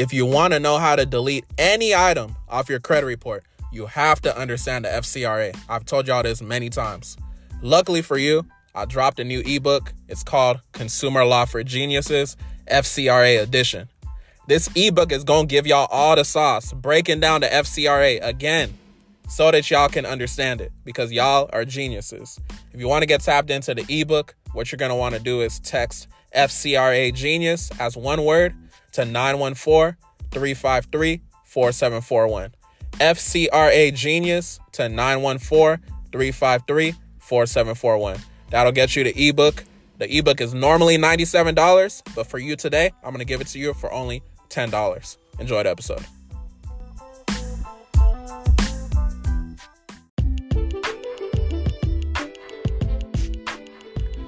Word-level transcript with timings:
If 0.00 0.14
you 0.14 0.24
want 0.24 0.54
to 0.54 0.58
know 0.58 0.78
how 0.78 0.96
to 0.96 1.04
delete 1.04 1.44
any 1.58 1.94
item 1.94 2.34
off 2.48 2.70
your 2.70 2.80
credit 2.80 3.04
report, 3.04 3.44
you 3.70 3.84
have 3.84 4.22
to 4.22 4.34
understand 4.34 4.86
the 4.86 4.88
FCRA. 4.88 5.54
I've 5.68 5.84
told 5.84 6.08
y'all 6.08 6.22
this 6.22 6.40
many 6.40 6.70
times. 6.70 7.18
Luckily 7.60 8.00
for 8.00 8.16
you, 8.16 8.46
I 8.74 8.86
dropped 8.86 9.20
a 9.20 9.24
new 9.24 9.42
ebook. 9.44 9.92
It's 10.08 10.22
called 10.22 10.60
Consumer 10.72 11.26
Law 11.26 11.44
for 11.44 11.62
Geniuses, 11.62 12.38
FCRA 12.70 13.42
Edition. 13.42 13.90
This 14.48 14.70
ebook 14.74 15.12
is 15.12 15.22
going 15.22 15.48
to 15.48 15.54
give 15.54 15.66
y'all 15.66 15.86
all 15.90 16.16
the 16.16 16.24
sauce, 16.24 16.72
breaking 16.72 17.20
down 17.20 17.42
the 17.42 17.48
FCRA 17.48 18.24
again 18.26 18.72
so 19.28 19.50
that 19.50 19.70
y'all 19.70 19.90
can 19.90 20.06
understand 20.06 20.62
it 20.62 20.72
because 20.82 21.12
y'all 21.12 21.50
are 21.52 21.66
geniuses. 21.66 22.40
If 22.72 22.80
you 22.80 22.88
want 22.88 23.02
to 23.02 23.06
get 23.06 23.20
tapped 23.20 23.50
into 23.50 23.74
the 23.74 23.84
ebook, 24.00 24.34
what 24.54 24.72
you're 24.72 24.78
going 24.78 24.92
to 24.92 24.96
want 24.96 25.14
to 25.14 25.20
do 25.20 25.42
is 25.42 25.58
text 25.58 26.08
FCRA 26.34 27.12
Genius 27.12 27.70
as 27.78 27.98
one 27.98 28.24
word 28.24 28.54
to 28.92 29.04
914 29.04 29.96
353 30.30 31.20
4741. 31.44 32.50
FCRA 32.92 33.94
Genius 33.94 34.60
to 34.72 34.88
914 34.88 35.78
353 36.12 36.94
4741. 37.18 38.18
That'll 38.50 38.72
get 38.72 38.96
you 38.96 39.04
the 39.04 39.28
ebook. 39.28 39.64
The 39.98 40.16
ebook 40.16 40.40
is 40.40 40.54
normally 40.54 40.96
$97, 40.96 42.14
but 42.14 42.26
for 42.26 42.38
you 42.38 42.56
today, 42.56 42.90
I'm 43.02 43.10
going 43.10 43.18
to 43.18 43.24
give 43.24 43.40
it 43.40 43.46
to 43.48 43.58
you 43.58 43.74
for 43.74 43.92
only 43.92 44.22
$10. 44.48 45.16
Enjoy 45.38 45.62
the 45.62 45.70
episode. 45.70 46.04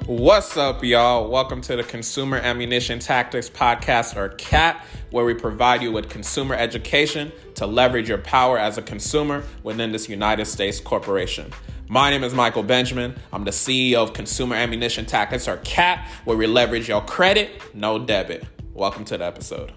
What's 0.06 0.56
up, 0.56 0.83
y'all? 0.83 1.30
Welcome 1.30 1.61
to 1.61 1.77
the 1.77 1.84
Consumer 1.84 2.38
Ammunition 2.38 2.98
Tactics 2.98 3.48
Podcast, 3.48 4.17
or 4.17 4.31
CAT, 4.31 4.84
where 5.12 5.25
we 5.25 5.33
provide 5.33 5.81
you 5.81 5.92
with 5.92 6.09
consumer 6.09 6.56
education 6.56 7.31
to 7.55 7.69
leverage 7.69 8.09
your 8.09 8.19
power 8.19 8.59
as 8.59 8.77
a 8.78 8.83
consumer 8.83 9.44
within 9.62 9.92
this 9.92 10.09
United 10.09 10.47
States 10.47 10.81
corporation. 10.81 11.53
My 11.89 12.11
name 12.11 12.25
is 12.25 12.34
Michael 12.34 12.64
Benjamin. 12.64 13.14
I'm 13.33 13.44
the 13.44 13.53
CEO 13.53 13.98
of 13.98 14.12
Consumer 14.12 14.56
Ammunition 14.56 15.06
Tactics, 15.06 15.47
or 15.47 15.59
CAT, 15.59 16.05
where 16.25 16.37
we 16.37 16.48
leverage 16.48 16.89
your 16.89 17.03
credit, 17.03 17.62
no 17.72 18.00
debit. 18.00 18.44
Welcome 18.75 19.05
to 19.05 19.19
the 19.19 19.25
episode. 19.25 19.72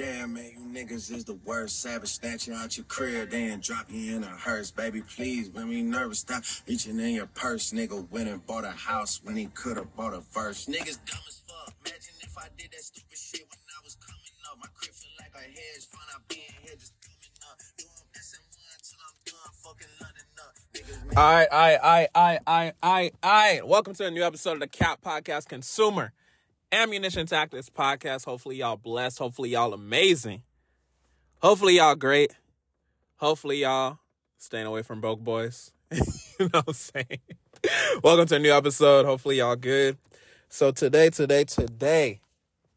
Damn, 0.00 0.32
man, 0.32 0.50
you 0.54 0.60
niggas 0.72 1.12
is 1.12 1.26
the 1.26 1.34
worst. 1.44 1.82
Savage 1.82 2.08
snatching 2.08 2.54
out 2.54 2.76
your 2.76 2.86
crib, 2.86 3.30
then 3.30 3.60
drop 3.60 3.84
you 3.90 4.16
in 4.16 4.24
a 4.24 4.28
hearse. 4.28 4.70
Baby, 4.70 5.02
please, 5.02 5.50
when 5.50 5.68
me 5.68 5.82
nervous, 5.82 6.20
stop 6.20 6.42
reaching 6.66 6.98
in 6.98 7.10
your 7.10 7.26
purse. 7.26 7.72
Nigga 7.72 8.08
went 8.10 8.28
and 8.28 8.44
bought 8.46 8.64
a 8.64 8.70
house 8.70 9.20
when 9.22 9.36
he 9.36 9.46
could've 9.52 9.94
bought 9.96 10.14
a 10.14 10.20
verse. 10.32 10.64
Niggas 10.66 10.98
dumb 11.04 11.20
as 11.28 11.42
fuck. 11.46 11.74
Imagine 11.84 12.14
if 12.22 12.38
I 12.38 12.48
did 12.56 12.70
that 12.70 12.80
stupid 12.80 13.18
shit 13.18 13.44
when 13.50 13.58
I 13.76 13.80
was 13.84 13.96
coming 13.96 14.20
up. 14.50 14.58
My 14.58 14.68
crib 14.74 14.94
feel 14.94 15.10
like 15.18 15.34
a 15.34 15.44
hedge 15.44 15.84
fund. 15.92 16.08
I 16.08 16.18
be 16.28 16.36
in 16.48 16.54
here 16.64 16.76
just 16.78 16.94
coming 17.04 17.36
up. 17.44 17.58
You 17.78 17.84
won't 17.92 18.08
SM1 18.16 18.80
till 18.80 19.00
I'm 19.04 19.16
done 19.26 19.52
fucking 19.60 19.94
London 20.00 20.24
up. 20.40 20.54
All 21.18 21.34
right, 21.34 21.48
all 21.52 21.58
right, 21.60 21.78
all 21.84 21.92
right, 21.92 22.08
all 22.14 22.24
right, 22.24 22.72
all 22.82 22.92
right, 22.92 23.14
all 23.22 23.30
right. 23.30 23.68
Welcome 23.68 23.94
to 23.96 24.06
a 24.06 24.10
new 24.10 24.22
episode 24.22 24.54
of 24.54 24.60
the 24.60 24.66
CAT 24.66 25.02
Podcast 25.02 25.48
Consumer 25.48 26.12
Ammunition 26.72 27.26
Tactics 27.26 27.68
Podcast. 27.68 28.26
Hopefully, 28.26 28.56
y'all 28.56 28.76
blessed. 28.76 29.18
Hopefully, 29.18 29.50
y'all 29.50 29.74
amazing. 29.74 30.42
Hopefully, 31.42 31.78
y'all 31.78 31.96
great. 31.96 32.36
Hopefully, 33.16 33.62
y'all 33.62 33.98
staying 34.38 34.66
away 34.66 34.82
from 34.82 35.00
broke 35.00 35.18
boys. 35.18 35.72
you 35.90 35.98
know 36.38 36.48
what 36.52 36.64
I'm 36.68 36.74
saying? 36.74 37.18
Welcome 38.04 38.26
to 38.28 38.36
a 38.36 38.38
new 38.38 38.52
episode. 38.52 39.04
Hopefully, 39.04 39.38
y'all 39.38 39.56
good. 39.56 39.98
So, 40.48 40.70
today, 40.70 41.10
today, 41.10 41.42
today, 41.42 42.20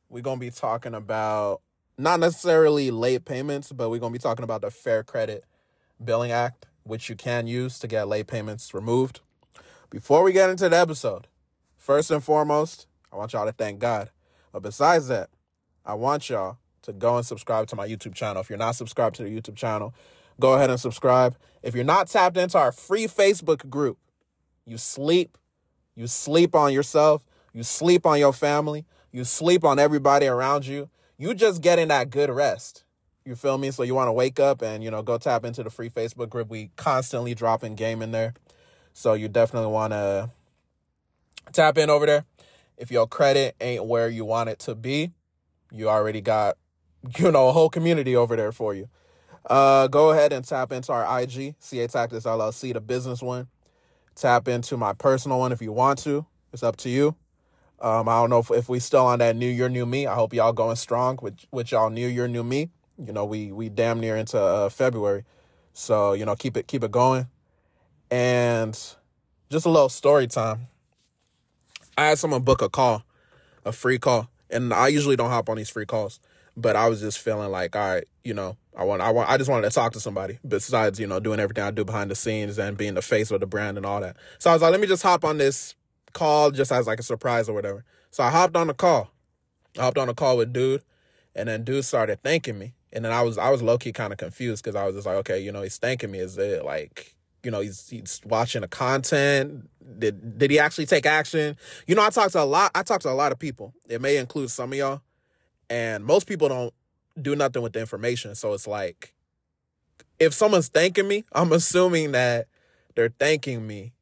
we're 0.09 0.23
going 0.23 0.39
to 0.39 0.45
be 0.45 0.49
talking 0.49 0.95
about 0.95 1.61
not 1.95 2.19
necessarily 2.19 2.89
late 2.89 3.25
payments, 3.25 3.71
but 3.71 3.91
we're 3.91 3.99
going 3.99 4.11
to 4.11 4.17
be 4.17 4.23
talking 4.23 4.43
about 4.43 4.61
the 4.61 4.71
Fair 4.71 5.03
Credit 5.03 5.43
Billing 6.03 6.31
Act, 6.31 6.65
which 6.81 7.09
you 7.09 7.15
can 7.15 7.45
use 7.45 7.77
to 7.77 7.87
get 7.87 8.07
late 8.07 8.25
payments 8.25 8.73
removed. 8.73 9.19
Before 9.91 10.23
we 10.23 10.33
get 10.33 10.49
into 10.49 10.67
the 10.67 10.77
episode, 10.79 11.27
first 11.77 12.09
and 12.09 12.23
foremost, 12.23 12.87
I 13.13 13.15
want 13.15 13.33
y'all 13.33 13.45
to 13.45 13.51
thank 13.51 13.79
God. 13.79 14.09
But 14.51 14.63
besides 14.63 15.07
that, 15.09 15.29
I 15.85 15.93
want 15.93 16.29
y'all 16.29 16.57
to 16.81 16.93
go 16.93 17.15
and 17.17 17.25
subscribe 17.25 17.67
to 17.67 17.75
my 17.75 17.87
YouTube 17.87 18.15
channel. 18.15 18.41
If 18.41 18.49
you're 18.49 18.57
not 18.57 18.75
subscribed 18.75 19.15
to 19.17 19.23
the 19.23 19.29
YouTube 19.29 19.55
channel, 19.55 19.93
go 20.39 20.53
ahead 20.53 20.71
and 20.71 20.79
subscribe. 20.79 21.37
If 21.61 21.75
you're 21.75 21.83
not 21.83 22.07
tapped 22.07 22.37
into 22.37 22.57
our 22.57 22.71
free 22.71 23.05
Facebook 23.05 23.69
group, 23.69 23.99
you 24.65 24.77
sleep, 24.77 25.37
you 25.95 26.07
sleep 26.07 26.55
on 26.55 26.73
yourself, 26.73 27.23
you 27.53 27.61
sleep 27.63 28.05
on 28.05 28.19
your 28.19 28.33
family, 28.33 28.85
you 29.11 29.23
sleep 29.23 29.63
on 29.63 29.77
everybody 29.77 30.25
around 30.25 30.65
you. 30.65 30.89
You 31.17 31.35
just 31.35 31.61
getting 31.61 31.89
that 31.89 32.09
good 32.09 32.31
rest. 32.31 32.83
You 33.25 33.35
feel 33.35 33.57
me? 33.57 33.69
So 33.71 33.83
you 33.83 33.93
want 33.93 34.07
to 34.07 34.13
wake 34.13 34.39
up 34.39 34.61
and, 34.61 34.83
you 34.83 34.89
know, 34.89 35.03
go 35.03 35.17
tap 35.17 35.45
into 35.45 35.63
the 35.63 35.69
free 35.69 35.89
Facebook 35.89 36.29
group. 36.29 36.49
We 36.49 36.71
constantly 36.75 37.35
dropping 37.35 37.75
game 37.75 38.01
in 38.01 38.11
there. 38.11 38.33
So 38.91 39.13
you 39.13 39.27
definitely 39.27 39.71
want 39.71 39.93
to 39.93 40.31
tap 41.51 41.77
in 41.77 41.89
over 41.89 42.05
there. 42.05 42.25
If 42.83 42.91
your 42.91 43.07
credit 43.07 43.55
ain't 43.61 43.85
where 43.85 44.09
you 44.09 44.25
want 44.25 44.49
it 44.49 44.59
to 44.59 44.75
be, 44.75 45.13
you 45.71 45.87
already 45.87 46.19
got, 46.19 46.57
you 47.17 47.31
know, 47.31 47.47
a 47.47 47.53
whole 47.53 47.69
community 47.69 48.13
over 48.13 48.35
there 48.35 48.51
for 48.51 48.73
you. 48.73 48.89
Uh, 49.49 49.87
go 49.87 50.11
ahead 50.11 50.33
and 50.33 50.43
tap 50.43 50.73
into 50.73 50.91
our 50.91 51.21
IG, 51.21 51.55
CA 51.59 51.87
Tactics 51.87 52.25
LLC, 52.25 52.73
the 52.73 52.81
business 52.81 53.21
one. 53.21 53.47
Tap 54.15 54.49
into 54.49 54.75
my 54.75 54.91
personal 54.91 55.39
one 55.39 55.53
if 55.53 55.61
you 55.61 55.71
want 55.71 55.97
to. 55.99 56.25
It's 56.51 56.61
up 56.61 56.75
to 56.77 56.89
you. 56.89 57.15
Um, 57.79 58.09
I 58.09 58.19
don't 58.19 58.29
know 58.29 58.39
if, 58.39 58.51
if 58.51 58.67
we 58.67 58.79
still 58.79 59.05
on 59.05 59.19
that 59.19 59.37
new 59.37 59.47
year, 59.47 59.69
new 59.69 59.85
me. 59.85 60.05
I 60.05 60.15
hope 60.15 60.33
y'all 60.33 60.51
going 60.51 60.75
strong 60.75 61.17
with 61.21 61.39
with 61.51 61.71
y'all 61.71 61.89
new 61.89 62.07
year, 62.09 62.27
new 62.27 62.43
me. 62.43 62.69
You 62.97 63.13
know, 63.13 63.23
we 63.23 63.53
we 63.53 63.69
damn 63.69 64.01
near 64.01 64.17
into 64.17 64.37
uh, 64.37 64.67
February, 64.67 65.23
so 65.71 66.11
you 66.11 66.25
know, 66.25 66.35
keep 66.35 66.57
it 66.57 66.67
keep 66.67 66.83
it 66.83 66.91
going. 66.91 67.27
And 68.11 68.73
just 69.49 69.65
a 69.65 69.69
little 69.69 69.87
story 69.87 70.27
time. 70.27 70.67
I 71.97 72.05
had 72.05 72.19
someone 72.19 72.41
book 72.41 72.61
a 72.61 72.69
call, 72.69 73.03
a 73.65 73.71
free 73.71 73.99
call, 73.99 74.29
and 74.49 74.73
I 74.73 74.87
usually 74.87 75.15
don't 75.15 75.29
hop 75.29 75.49
on 75.49 75.57
these 75.57 75.69
free 75.69 75.85
calls, 75.85 76.19
but 76.57 76.75
I 76.75 76.87
was 76.89 77.01
just 77.01 77.19
feeling 77.19 77.51
like, 77.51 77.75
all 77.75 77.95
right, 77.95 78.07
you 78.23 78.33
know, 78.33 78.57
I 78.75 78.83
want, 78.83 79.01
I 79.01 79.11
want, 79.11 79.29
I 79.29 79.37
just 79.37 79.49
wanted 79.49 79.69
to 79.69 79.75
talk 79.75 79.93
to 79.93 79.99
somebody 79.99 80.39
besides, 80.47 80.99
you 80.99 81.05
know, 81.05 81.19
doing 81.19 81.39
everything 81.39 81.63
I 81.63 81.71
do 81.71 81.85
behind 81.85 82.09
the 82.09 82.15
scenes 82.15 82.57
and 82.57 82.77
being 82.77 82.95
the 82.95 83.01
face 83.01 83.29
of 83.29 83.39
the 83.39 83.45
brand 83.45 83.77
and 83.77 83.85
all 83.85 84.01
that. 84.01 84.17
So 84.39 84.49
I 84.49 84.53
was 84.53 84.61
like, 84.61 84.71
let 84.71 84.81
me 84.81 84.87
just 84.87 85.03
hop 85.03 85.23
on 85.23 85.37
this 85.37 85.75
call 86.13 86.51
just 86.51 86.71
as 86.71 86.87
like 86.87 86.99
a 86.99 87.03
surprise 87.03 87.47
or 87.47 87.53
whatever. 87.53 87.83
So 88.09 88.23
I 88.23 88.31
hopped 88.31 88.55
on 88.55 88.67
the 88.67 88.73
call. 88.73 89.11
I 89.77 89.83
hopped 89.83 89.97
on 89.97 90.09
a 90.09 90.13
call 90.13 90.37
with 90.37 90.53
dude, 90.53 90.83
and 91.35 91.49
then 91.49 91.63
dude 91.63 91.85
started 91.85 92.21
thanking 92.23 92.57
me, 92.57 92.73
and 92.91 93.03
then 93.03 93.11
I 93.11 93.21
was, 93.21 93.37
I 93.37 93.49
was 93.49 93.61
low 93.61 93.77
key 93.77 93.91
kind 93.91 94.13
of 94.13 94.19
confused 94.19 94.63
because 94.63 94.75
I 94.75 94.85
was 94.85 94.95
just 94.95 95.05
like, 95.05 95.17
okay, 95.17 95.39
you 95.39 95.51
know, 95.51 95.61
he's 95.61 95.77
thanking 95.77 96.11
me. 96.11 96.19
Is 96.19 96.37
it 96.37 96.63
like? 96.63 97.15
You 97.43 97.51
know 97.51 97.59
he's 97.59 97.89
he's 97.89 98.21
watching 98.25 98.61
the 98.61 98.67
content. 98.67 99.69
Did 99.99 100.37
did 100.37 100.49
he 100.49 100.59
actually 100.59 100.85
take 100.85 101.05
action? 101.05 101.57
You 101.87 101.95
know 101.95 102.03
i 102.03 102.09
talked 102.09 102.31
to 102.33 102.41
a 102.41 102.45
lot 102.45 102.71
i 102.73 102.83
talked 102.83 103.03
to 103.03 103.09
a 103.09 103.11
lot 103.11 103.31
of 103.31 103.39
people. 103.39 103.73
It 103.87 104.01
may 104.01 104.17
include 104.17 104.49
some 104.49 104.71
of 104.71 104.77
y'all. 104.77 105.01
And 105.69 106.05
most 106.05 106.27
people 106.27 106.49
don't 106.49 106.73
do 107.21 107.35
nothing 107.35 107.61
with 107.61 107.73
the 107.73 107.79
information. 107.79 108.35
So 108.35 108.53
it's 108.53 108.67
like 108.67 109.13
if 110.19 110.33
someone's 110.33 110.69
thanking 110.69 111.07
me 111.07 111.23
i'm 111.33 111.51
assuming 111.51 112.11
that 112.13 112.47
they're 112.95 113.13
thanking 113.19 113.65
me 113.65 113.93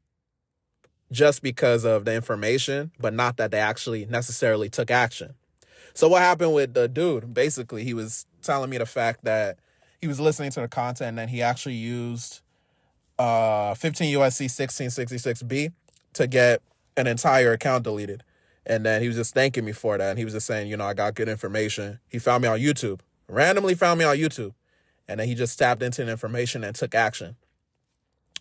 just 1.10 1.42
because 1.42 1.84
of 1.84 2.04
the 2.04 2.14
information 2.14 2.92
but 3.00 3.12
not 3.12 3.38
that 3.38 3.50
they 3.50 3.58
actually 3.58 4.06
necessarily 4.06 4.68
took 4.68 4.90
action. 4.90 5.34
So 5.94 6.08
what 6.08 6.22
happened 6.22 6.54
with 6.54 6.72
the 6.72 6.88
dude? 6.88 7.34
Basically 7.34 7.84
he 7.84 7.92
was 7.92 8.26
telling 8.40 8.70
me 8.70 8.78
the 8.78 8.86
fact 8.86 9.24
that 9.24 9.58
he 10.00 10.06
was 10.06 10.20
listening 10.20 10.50
to 10.52 10.60
the 10.60 10.68
content 10.68 11.18
and 11.18 11.30
he 11.30 11.42
actually 11.42 11.74
used 11.74 12.40
uh 13.18 13.74
15 13.74 14.14
USC 14.16 14.46
1666B 14.46 15.72
to 16.14 16.26
get 16.26 16.62
an 16.96 17.06
entire 17.06 17.52
account 17.52 17.84
deleted. 17.84 18.22
And 18.64 18.86
then 18.86 19.02
he 19.02 19.08
was 19.08 19.16
just 19.16 19.34
thanking 19.34 19.64
me 19.64 19.72
for 19.72 19.98
that. 19.98 20.10
And 20.10 20.18
he 20.18 20.24
was 20.24 20.34
just 20.34 20.46
saying, 20.46 20.68
you 20.68 20.76
know, 20.76 20.84
I 20.84 20.94
got 20.94 21.14
good 21.14 21.28
information. 21.28 21.98
He 22.08 22.18
found 22.18 22.42
me 22.42 22.48
on 22.48 22.60
YouTube, 22.60 23.00
randomly 23.28 23.74
found 23.74 23.98
me 23.98 24.04
on 24.04 24.16
YouTube. 24.16 24.54
And 25.08 25.18
then 25.18 25.26
he 25.26 25.34
just 25.34 25.58
tapped 25.58 25.82
into 25.82 26.04
the 26.04 26.10
information 26.10 26.62
and 26.62 26.74
took 26.74 26.94
action. 26.94 27.36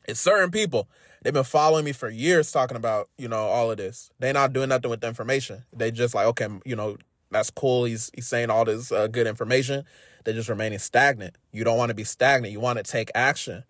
It's 0.07 0.19
certain 0.19 0.51
people. 0.51 0.87
They've 1.21 1.33
been 1.33 1.43
following 1.43 1.85
me 1.85 1.91
for 1.91 2.09
years 2.09 2.51
talking 2.51 2.77
about, 2.77 3.09
you 3.17 3.27
know, 3.27 3.45
all 3.47 3.71
of 3.71 3.77
this. 3.77 4.11
They're 4.19 4.33
not 4.33 4.53
doing 4.53 4.69
nothing 4.69 4.89
with 4.89 5.01
the 5.01 5.07
information. 5.07 5.63
They 5.73 5.91
just 5.91 6.15
like, 6.15 6.27
okay, 6.27 6.47
you 6.65 6.75
know, 6.75 6.97
that's 7.29 7.49
cool. 7.49 7.85
He's 7.85 8.11
he's 8.13 8.27
saying 8.27 8.49
all 8.49 8.65
this 8.65 8.91
uh, 8.91 9.07
good 9.07 9.27
information. 9.27 9.85
They're 10.23 10.33
just 10.33 10.49
remaining 10.49 10.79
stagnant. 10.79 11.37
You 11.51 11.63
don't 11.63 11.77
want 11.77 11.89
to 11.89 11.95
be 11.95 12.03
stagnant. 12.03 12.51
You 12.51 12.59
want 12.59 12.77
to 12.77 12.83
take 12.83 13.09
action. 13.15 13.63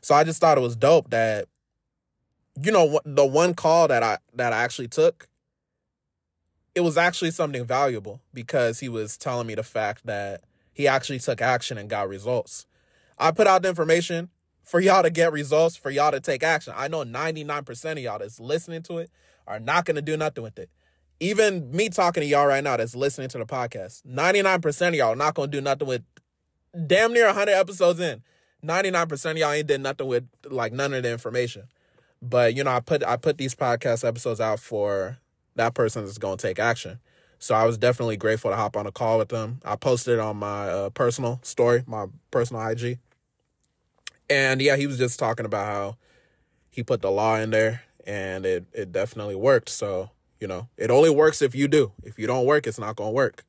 So 0.00 0.14
I 0.14 0.24
just 0.24 0.40
thought 0.40 0.58
it 0.58 0.62
was 0.62 0.76
dope 0.76 1.10
that, 1.10 1.46
you 2.60 2.72
know, 2.72 3.00
the 3.04 3.26
one 3.26 3.54
call 3.54 3.88
that 3.88 4.02
I 4.02 4.18
that 4.34 4.52
I 4.52 4.62
actually 4.62 4.88
took, 4.88 5.28
it 6.74 6.80
was 6.80 6.96
actually 6.96 7.30
something 7.30 7.64
valuable 7.64 8.20
because 8.34 8.80
he 8.80 8.88
was 8.88 9.16
telling 9.16 9.46
me 9.46 9.54
the 9.54 9.62
fact 9.62 10.06
that 10.06 10.42
he 10.72 10.86
actually 10.88 11.18
took 11.18 11.40
action 11.40 11.78
and 11.78 11.90
got 11.90 12.08
results. 12.08 12.66
I 13.18 13.32
put 13.32 13.46
out 13.46 13.62
the 13.62 13.68
information 13.68 14.30
for 14.62 14.80
y'all 14.80 15.02
to 15.02 15.10
get 15.10 15.32
results, 15.32 15.76
for 15.76 15.90
y'all 15.90 16.12
to 16.12 16.20
take 16.20 16.42
action. 16.42 16.72
I 16.76 16.88
know 16.88 17.02
99% 17.04 17.92
of 17.92 17.98
y'all 17.98 18.18
that's 18.18 18.38
listening 18.38 18.82
to 18.84 18.98
it 18.98 19.10
are 19.46 19.58
not 19.58 19.86
going 19.86 19.96
to 19.96 20.02
do 20.02 20.16
nothing 20.16 20.44
with 20.44 20.58
it. 20.58 20.70
even 21.20 21.70
me 21.72 21.88
talking 21.88 22.20
to 22.20 22.26
y'all 22.26 22.46
right 22.46 22.62
now 22.62 22.76
that's 22.76 22.94
listening 22.94 23.28
to 23.30 23.38
the 23.38 23.46
podcast, 23.46 24.02
99% 24.06 24.88
of 24.88 24.94
y'all 24.94 25.16
not 25.16 25.34
going 25.34 25.50
to 25.50 25.56
do 25.56 25.60
nothing 25.60 25.88
with 25.88 26.02
damn 26.86 27.12
near 27.12 27.26
100 27.26 27.52
episodes 27.52 28.00
in. 28.00 28.22
99% 28.64 29.30
of 29.30 29.36
y'all 29.36 29.52
ain't 29.52 29.66
did 29.66 29.80
nothing 29.80 30.06
with 30.06 30.28
like 30.44 30.72
none 30.72 30.92
of 30.92 31.02
the 31.02 31.10
information. 31.10 31.64
But 32.20 32.54
you 32.54 32.64
know, 32.64 32.70
I 32.70 32.80
put 32.80 33.04
I 33.04 33.16
put 33.16 33.38
these 33.38 33.54
podcast 33.54 34.06
episodes 34.06 34.40
out 34.40 34.60
for 34.60 35.18
that 35.54 35.74
person 35.74 36.04
that's 36.04 36.18
going 36.18 36.36
to 36.36 36.46
take 36.46 36.58
action. 36.58 36.98
So 37.38 37.54
I 37.54 37.64
was 37.64 37.78
definitely 37.78 38.16
grateful 38.16 38.50
to 38.50 38.56
hop 38.56 38.76
on 38.76 38.86
a 38.86 38.92
call 38.92 39.18
with 39.18 39.28
them. 39.28 39.60
I 39.64 39.76
posted 39.76 40.14
it 40.14 40.20
on 40.20 40.36
my 40.38 40.68
uh, 40.68 40.90
personal 40.90 41.38
story, 41.42 41.84
my 41.86 42.06
personal 42.32 42.66
IG. 42.66 42.98
And 44.28 44.60
yeah, 44.60 44.76
he 44.76 44.86
was 44.86 44.98
just 44.98 45.18
talking 45.18 45.46
about 45.46 45.66
how 45.66 45.96
he 46.70 46.82
put 46.82 47.00
the 47.00 47.10
law 47.10 47.36
in 47.36 47.50
there 47.50 47.82
and 48.06 48.44
it 48.44 48.66
it 48.72 48.90
definitely 48.90 49.36
worked. 49.36 49.68
So, 49.68 50.10
you 50.40 50.48
know, 50.48 50.68
it 50.76 50.90
only 50.90 51.10
works 51.10 51.40
if 51.40 51.54
you 51.54 51.68
do. 51.68 51.92
If 52.02 52.18
you 52.18 52.26
don't 52.26 52.44
work, 52.46 52.66
it's 52.66 52.78
not 52.78 52.96
going 52.96 53.10
to 53.10 53.14
work. 53.14 53.44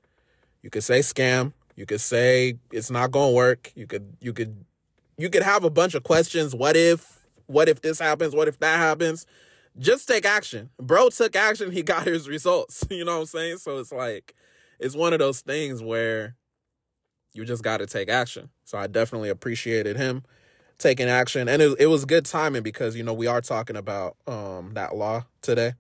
You 0.62 0.70
could 0.70 0.84
say 0.84 1.00
scam, 1.00 1.54
you 1.76 1.86
could 1.86 2.02
say 2.02 2.60
it's 2.72 2.92
not 2.92 3.12
going 3.12 3.32
to 3.32 3.36
work. 3.36 3.72
You 3.76 3.88
could 3.88 4.18
you 4.20 4.34
could 4.34 4.66
you 5.20 5.30
could 5.30 5.44
have 5.44 5.64
a 5.64 5.70
bunch 5.70 5.94
of 5.94 6.04
questions, 6.04 6.56
what 6.56 6.76
if 6.76 7.28
what 7.46 7.70
if 7.70 7.82
this 7.82 8.00
happens? 8.00 8.34
What 8.34 8.48
if 8.48 8.60
that 8.60 8.78
happens? 8.78 9.26
just 9.80 10.08
take 10.08 10.26
action. 10.26 10.70
Bro 10.80 11.10
took 11.10 11.36
action, 11.36 11.72
he 11.72 11.82
got 11.82 12.06
his 12.06 12.28
results. 12.28 12.86
You 12.92 13.06
know 13.06 13.16
what 13.16 13.22
I'm 13.22 13.26
saying? 13.28 13.58
So 13.58 13.80
it's 13.80 13.92
like 13.92 14.36
it's 14.80 14.96
one 14.96 15.14
of 15.14 15.20
those 15.20 15.42
things 15.42 15.82
where 15.82 16.36
you 17.34 17.46
just 17.46 17.64
got 17.64 17.78
to 17.78 17.86
take 17.86 18.10
action. 18.10 18.50
So 18.66 18.78
I 18.78 18.88
definitely 18.88 19.30
appreciated 19.30 19.96
him 19.96 20.24
taking 20.78 21.08
action 21.08 21.50
and 21.50 21.62
it, 21.62 21.76
it 21.78 21.86
was 21.88 22.06
good 22.06 22.26
timing 22.26 22.64
because 22.64 22.96
you 22.96 23.04
know 23.04 23.14
we 23.14 23.28
are 23.28 23.42
talking 23.42 23.76
about 23.76 24.16
um 24.28 24.74
that 24.74 24.96
law 24.96 25.26
today. 25.42 25.74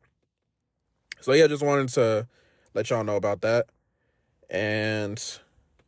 So 1.21 1.33
yeah, 1.33 1.47
just 1.47 1.63
wanted 1.63 1.89
to 1.89 2.27
let 2.73 2.89
y'all 2.89 3.03
know 3.03 3.15
about 3.15 3.41
that. 3.41 3.67
And 4.49 5.21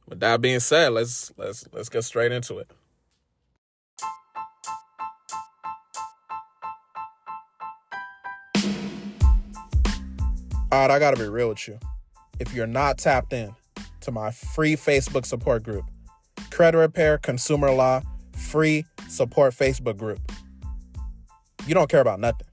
with 0.07 0.19
that 0.19 0.41
being 0.41 0.59
said, 0.59 0.89
let's 0.93 1.31
let's 1.37 1.65
let's 1.71 1.89
get 1.89 2.03
straight 2.03 2.31
into 2.31 2.57
it. 2.57 2.69
All 10.71 10.79
right, 10.79 10.91
I 10.91 10.99
gotta 10.99 11.17
be 11.17 11.27
real 11.27 11.49
with 11.49 11.67
you. 11.67 11.77
If 12.39 12.53
you're 12.53 12.65
not 12.65 12.97
tapped 12.97 13.33
in 13.33 13.53
to 13.99 14.11
my 14.11 14.31
free 14.31 14.77
Facebook 14.77 15.25
support 15.25 15.63
group, 15.63 15.83
Credit 16.49 16.77
Repair 16.77 17.17
Consumer 17.17 17.71
Law 17.71 18.01
Free 18.31 18.85
Support 19.09 19.53
Facebook 19.53 19.97
group, 19.97 20.19
you 21.67 21.73
don't 21.73 21.89
care 21.89 21.99
about 21.99 22.21
nothing. 22.21 22.47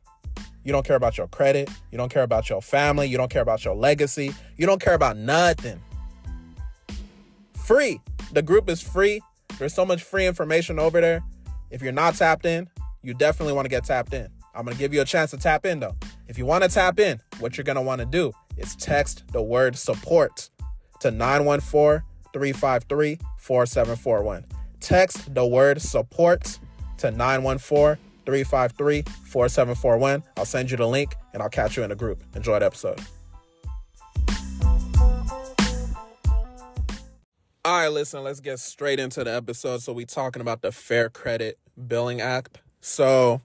You 0.64 0.72
don't 0.72 0.84
care 0.84 0.96
about 0.96 1.16
your 1.16 1.28
credit. 1.28 1.70
You 1.92 1.96
don't 1.96 2.10
care 2.10 2.24
about 2.24 2.50
your 2.50 2.60
family. 2.60 3.06
You 3.06 3.16
don't 3.16 3.30
care 3.30 3.42
about 3.42 3.64
your 3.64 3.76
legacy. 3.76 4.34
You 4.56 4.66
don't 4.66 4.80
care 4.80 4.94
about 4.94 5.16
nothing. 5.16 5.80
Free. 7.54 8.00
The 8.32 8.42
group 8.42 8.68
is 8.68 8.82
free. 8.82 9.20
There's 9.60 9.74
so 9.74 9.86
much 9.86 10.02
free 10.02 10.26
information 10.26 10.80
over 10.80 11.00
there. 11.00 11.22
If 11.70 11.82
you're 11.82 11.92
not 11.92 12.16
tapped 12.16 12.46
in, 12.46 12.68
you 13.00 13.14
definitely 13.14 13.54
want 13.54 13.66
to 13.66 13.70
get 13.70 13.84
tapped 13.84 14.12
in. 14.12 14.28
I'm 14.54 14.64
going 14.64 14.76
to 14.76 14.78
give 14.78 14.92
you 14.92 15.02
a 15.02 15.04
chance 15.04 15.30
to 15.30 15.36
tap 15.36 15.64
in 15.64 15.78
though. 15.78 15.94
If 16.28 16.36
you 16.36 16.44
want 16.44 16.62
to 16.62 16.68
tap 16.68 17.00
in, 17.00 17.22
what 17.40 17.56
you're 17.56 17.64
going 17.64 17.76
to 17.76 17.82
want 17.82 18.00
to 18.00 18.06
do 18.06 18.32
is 18.58 18.76
text 18.76 19.24
the 19.32 19.40
word 19.40 19.78
support 19.78 20.50
to 21.00 21.10
914 21.10 22.02
353 22.34 23.18
4741. 23.38 24.44
Text 24.78 25.34
the 25.34 25.46
word 25.46 25.80
support 25.80 26.58
to 26.98 27.10
914 27.10 27.96
353 28.26 29.02
4741. 29.24 30.22
I'll 30.36 30.44
send 30.44 30.70
you 30.70 30.76
the 30.76 30.86
link 30.86 31.14
and 31.32 31.42
I'll 31.42 31.48
catch 31.48 31.78
you 31.78 31.82
in 31.82 31.88
the 31.88 31.96
group. 31.96 32.22
Enjoy 32.36 32.58
the 32.58 32.66
episode. 32.66 33.00
All 37.64 37.80
right, 37.80 37.88
listen, 37.88 38.22
let's 38.22 38.40
get 38.40 38.58
straight 38.58 39.00
into 39.00 39.24
the 39.24 39.34
episode. 39.34 39.82
So, 39.82 39.92
we 39.92 40.04
talking 40.04 40.40
about 40.40 40.62
the 40.62 40.72
Fair 40.72 41.08
Credit 41.08 41.58
Billing 41.86 42.20
Act. 42.20 42.60
So, 42.80 43.42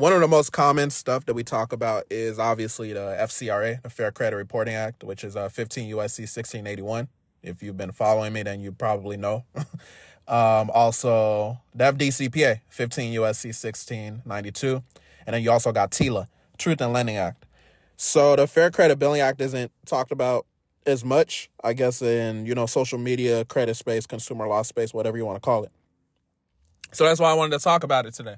one 0.00 0.14
of 0.14 0.20
the 0.22 0.28
most 0.28 0.50
common 0.50 0.88
stuff 0.88 1.26
that 1.26 1.34
we 1.34 1.44
talk 1.44 1.74
about 1.74 2.04
is 2.08 2.38
obviously 2.38 2.94
the 2.94 3.18
FCRA, 3.20 3.82
the 3.82 3.90
Fair 3.90 4.10
Credit 4.10 4.34
Reporting 4.34 4.72
Act, 4.72 5.04
which 5.04 5.22
is 5.22 5.36
uh, 5.36 5.50
15 5.50 5.90
USC 5.90 6.20
1681. 6.20 7.06
If 7.42 7.62
you've 7.62 7.76
been 7.76 7.92
following 7.92 8.32
me, 8.32 8.42
then 8.42 8.60
you 8.60 8.72
probably 8.72 9.18
know. 9.18 9.44
um, 10.26 10.70
also, 10.70 11.60
the 11.74 11.84
FDCPA, 11.92 12.62
15 12.70 13.12
USC 13.12 13.48
1692. 13.48 14.82
And 15.26 15.34
then 15.34 15.42
you 15.42 15.50
also 15.50 15.70
got 15.70 15.90
TILA, 15.90 16.28
Truth 16.56 16.80
in 16.80 16.94
Lending 16.94 17.18
Act. 17.18 17.44
So 17.98 18.36
the 18.36 18.46
Fair 18.46 18.70
Credit 18.70 18.98
Billing 18.98 19.20
Act 19.20 19.42
isn't 19.42 19.70
talked 19.84 20.12
about 20.12 20.46
as 20.86 21.04
much, 21.04 21.50
I 21.62 21.74
guess, 21.74 22.00
in, 22.00 22.46
you 22.46 22.54
know, 22.54 22.64
social 22.64 22.98
media, 22.98 23.44
credit 23.44 23.74
space, 23.74 24.06
consumer 24.06 24.48
law 24.48 24.62
space, 24.62 24.94
whatever 24.94 25.18
you 25.18 25.26
want 25.26 25.36
to 25.36 25.44
call 25.44 25.62
it. 25.64 25.72
So 26.90 27.04
that's 27.04 27.20
why 27.20 27.30
I 27.30 27.34
wanted 27.34 27.58
to 27.58 27.62
talk 27.62 27.84
about 27.84 28.06
it 28.06 28.14
today 28.14 28.36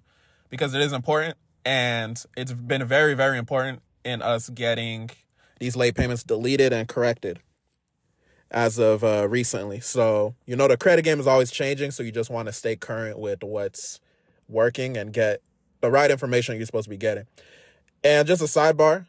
because 0.51 0.75
it 0.75 0.81
is 0.81 0.93
important 0.93 1.37
and 1.65 2.23
it's 2.37 2.53
been 2.53 2.85
very, 2.85 3.15
very 3.15 3.39
important 3.39 3.83
in 4.05 4.23
us 4.23 4.49
getting 4.49 5.11
these 5.61 5.77
late 5.77 5.95
payments 5.95 6.23
deleted 6.23 6.73
and 6.73 6.89
corrected 6.89 7.41
as 8.51 8.79
of 8.79 9.03
uh, 9.03 9.27
recently. 9.29 9.81
So, 9.81 10.35
you 10.47 10.57
know, 10.57 10.69
the 10.69 10.77
credit 10.77 11.03
game 11.03 11.21
is 11.21 11.27
always 11.27 11.51
changing. 11.51 11.91
So 11.91 12.03
you 12.03 12.13
just 12.13 12.31
want 12.31 12.47
to 12.47 12.53
stay 12.53 12.77
current 12.77 13.19
with 13.19 13.43
what's 13.43 14.01
working 14.49 14.97
and 14.97 15.13
get 15.13 15.41
the 15.81 15.91
right 15.91 16.11
information 16.11 16.57
you're 16.57 16.67
supposed 16.67 16.85
to 16.85 16.91
be 16.91 16.97
getting. 16.97 17.27
And 18.05 18.27
just 18.27 18.43
a 18.43 18.47
sidebar, 18.47 19.07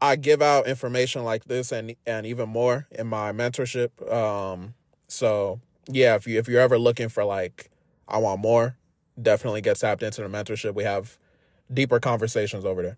I 0.00 0.16
give 0.16 0.40
out 0.42 0.66
information 0.66 1.24
like 1.24 1.44
this 1.44 1.72
and 1.72 1.96
and 2.06 2.26
even 2.26 2.48
more 2.48 2.86
in 2.90 3.06
my 3.06 3.32
mentorship. 3.32 4.12
Um, 4.12 4.74
so 5.08 5.60
yeah, 5.88 6.14
if 6.14 6.26
you 6.26 6.38
if 6.38 6.48
you're 6.48 6.60
ever 6.60 6.78
looking 6.78 7.08
for 7.08 7.24
like 7.24 7.70
I 8.06 8.18
want 8.18 8.40
more, 8.40 8.76
definitely 9.20 9.60
get 9.60 9.78
tapped 9.78 10.02
into 10.02 10.22
the 10.22 10.28
mentorship. 10.28 10.74
We 10.74 10.84
have 10.84 11.18
deeper 11.72 12.00
conversations 12.00 12.64
over 12.64 12.82
there. 12.82 12.96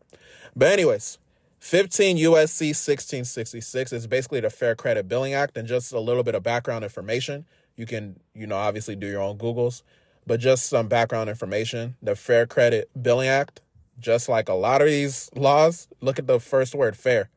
But 0.54 0.72
anyways, 0.72 1.18
15 1.60 2.18
USC 2.18 2.68
1666 2.68 3.92
is 3.92 4.06
basically 4.06 4.40
the 4.40 4.50
Fair 4.50 4.74
Credit 4.74 5.08
Billing 5.08 5.34
Act 5.34 5.56
and 5.56 5.66
just 5.66 5.92
a 5.92 6.00
little 6.00 6.22
bit 6.22 6.34
of 6.34 6.42
background 6.42 6.84
information. 6.84 7.46
You 7.76 7.86
can, 7.86 8.20
you 8.34 8.46
know, 8.46 8.56
obviously 8.56 8.96
do 8.96 9.06
your 9.06 9.22
own 9.22 9.38
Googles, 9.38 9.82
but 10.26 10.40
just 10.40 10.66
some 10.66 10.88
background 10.88 11.28
information. 11.28 11.96
The 12.02 12.16
Fair 12.16 12.46
Credit 12.46 12.88
Billing 13.00 13.28
Act, 13.28 13.60
just 13.98 14.28
like 14.28 14.48
a 14.48 14.54
lot 14.54 14.80
of 14.80 14.88
these 14.88 15.30
laws, 15.34 15.88
look 16.00 16.18
at 16.18 16.26
the 16.26 16.40
first 16.40 16.74
word 16.74 16.96
fair. 16.96 17.30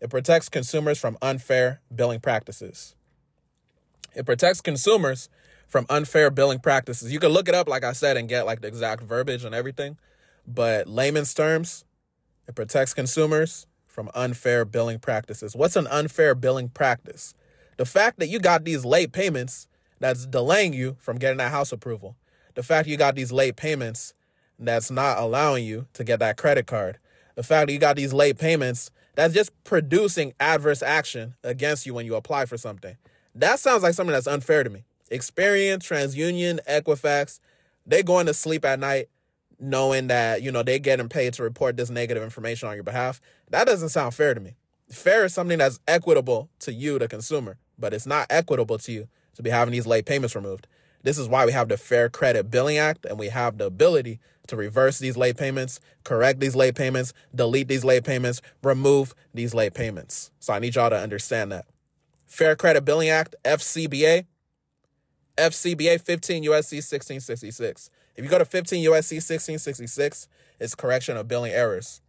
It 0.00 0.10
protects 0.10 0.48
consumers 0.48 0.98
from 0.98 1.16
unfair 1.22 1.80
billing 1.94 2.20
practices. 2.20 2.94
It 4.14 4.26
protects 4.26 4.60
consumers 4.60 5.28
from 5.66 5.86
unfair 5.88 6.30
billing 6.30 6.60
practices. 6.60 7.12
You 7.12 7.18
can 7.18 7.30
look 7.30 7.48
it 7.48 7.54
up, 7.54 7.68
like 7.68 7.84
I 7.84 7.92
said, 7.92 8.16
and 8.16 8.28
get 8.28 8.46
like 8.46 8.60
the 8.60 8.68
exact 8.68 9.02
verbiage 9.02 9.44
and 9.44 9.54
everything. 9.54 9.96
But 10.46 10.86
layman's 10.86 11.34
terms, 11.34 11.84
it 12.46 12.54
protects 12.54 12.94
consumers 12.94 13.66
from 13.86 14.10
unfair 14.14 14.64
billing 14.64 14.98
practices. 14.98 15.54
What's 15.54 15.76
an 15.76 15.86
unfair 15.86 16.34
billing 16.34 16.68
practice? 16.68 17.34
The 17.76 17.86
fact 17.86 18.18
that 18.18 18.28
you 18.28 18.38
got 18.38 18.64
these 18.64 18.84
late 18.84 19.12
payments 19.12 19.68
that's 20.00 20.26
delaying 20.26 20.72
you 20.72 20.96
from 20.98 21.18
getting 21.18 21.38
that 21.38 21.50
house 21.52 21.72
approval. 21.72 22.16
The 22.54 22.62
fact 22.62 22.88
you 22.88 22.96
got 22.96 23.14
these 23.14 23.32
late 23.32 23.56
payments 23.56 24.14
that's 24.58 24.90
not 24.90 25.18
allowing 25.18 25.64
you 25.64 25.86
to 25.94 26.04
get 26.04 26.18
that 26.20 26.36
credit 26.36 26.66
card. 26.66 26.98
The 27.34 27.42
fact 27.42 27.66
that 27.66 27.72
you 27.72 27.78
got 27.78 27.96
these 27.96 28.12
late 28.12 28.38
payments 28.38 28.90
that's 29.14 29.34
just 29.34 29.52
producing 29.64 30.34
adverse 30.40 30.82
action 30.82 31.34
against 31.42 31.86
you 31.86 31.94
when 31.94 32.06
you 32.06 32.14
apply 32.14 32.46
for 32.46 32.56
something. 32.56 32.96
That 33.34 33.58
sounds 33.58 33.82
like 33.82 33.94
something 33.94 34.12
that's 34.12 34.26
unfair 34.26 34.62
to 34.62 34.70
me. 34.70 34.84
Experian, 35.10 35.78
TransUnion, 35.78 36.60
Equifax, 36.68 37.40
they 37.86 38.02
going 38.02 38.26
to 38.26 38.34
sleep 38.34 38.64
at 38.64 38.78
night 38.80 39.08
knowing 39.58 40.08
that 40.08 40.42
you 40.42 40.50
know 40.50 40.62
they're 40.62 40.78
getting 40.78 41.08
paid 41.08 41.34
to 41.34 41.42
report 41.42 41.76
this 41.76 41.90
negative 41.90 42.22
information 42.22 42.68
on 42.68 42.74
your 42.74 42.84
behalf 42.84 43.20
that 43.50 43.66
doesn't 43.66 43.90
sound 43.90 44.14
fair 44.14 44.34
to 44.34 44.40
me. 44.40 44.54
Fair 44.90 45.24
is 45.24 45.34
something 45.34 45.58
that's 45.58 45.80
equitable 45.88 46.50
to 46.60 46.72
you 46.72 46.98
the 46.98 47.08
consumer 47.08 47.58
but 47.78 47.92
it's 47.92 48.06
not 48.06 48.26
equitable 48.30 48.78
to 48.78 48.92
you 48.92 49.08
to 49.34 49.42
be 49.42 49.50
having 49.50 49.72
these 49.72 49.86
late 49.86 50.06
payments 50.06 50.34
removed. 50.34 50.66
This 51.02 51.18
is 51.18 51.28
why 51.28 51.44
we 51.44 51.52
have 51.52 51.68
the 51.68 51.76
fair 51.76 52.08
credit 52.08 52.50
billing 52.50 52.78
act 52.78 53.04
and 53.04 53.18
we 53.18 53.28
have 53.28 53.58
the 53.58 53.66
ability 53.66 54.20
to 54.46 54.56
reverse 54.56 54.98
these 54.98 55.16
late 55.16 55.36
payments 55.36 55.80
correct 56.04 56.40
these 56.40 56.54
late 56.54 56.74
payments 56.74 57.12
delete 57.34 57.68
these 57.68 57.84
late 57.84 58.04
payments 58.04 58.42
remove 58.62 59.14
these 59.32 59.54
late 59.54 59.74
payments. 59.74 60.30
So 60.38 60.52
i 60.52 60.58
need 60.58 60.74
y'all 60.74 60.90
to 60.90 60.98
understand 60.98 61.52
that. 61.52 61.66
Fair 62.26 62.56
credit 62.56 62.84
billing 62.84 63.08
act 63.08 63.34
fcba 63.44 64.26
fcba 65.36 66.00
15 66.00 66.44
usc 66.44 66.72
1666 66.72 67.90
if 68.16 68.24
you 68.24 68.30
go 68.30 68.38
to 68.38 68.44
15 68.44 68.84
USC 68.84 69.16
1666, 69.16 70.28
it's 70.60 70.74
correction 70.74 71.16
of 71.16 71.28
billing 71.28 71.52
errors. 71.52 72.00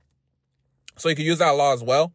So 0.98 1.10
you 1.10 1.16
can 1.16 1.26
use 1.26 1.40
that 1.40 1.52
law 1.52 1.74
as 1.74 1.84
well. 1.84 2.14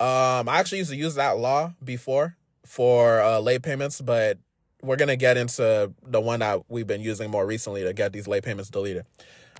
Um, 0.00 0.48
I 0.48 0.58
actually 0.58 0.78
used 0.78 0.90
to 0.90 0.96
use 0.96 1.14
that 1.16 1.38
law 1.38 1.72
before 1.82 2.36
for 2.64 3.20
uh, 3.20 3.40
late 3.40 3.62
payments, 3.62 4.00
but 4.00 4.38
we're 4.82 4.96
gonna 4.96 5.16
get 5.16 5.36
into 5.36 5.92
the 6.06 6.20
one 6.20 6.40
that 6.40 6.62
we've 6.68 6.86
been 6.86 7.00
using 7.00 7.30
more 7.30 7.46
recently 7.46 7.82
to 7.82 7.92
get 7.92 8.12
these 8.12 8.28
late 8.28 8.44
payments 8.44 8.70
deleted. 8.70 9.04